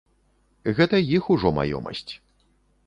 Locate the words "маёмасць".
1.59-2.07